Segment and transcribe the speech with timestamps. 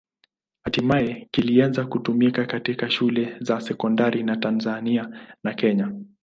[0.63, 5.93] Hatimaye kilianza kutumika katika shule za sekondari za Tanzania na Kenya.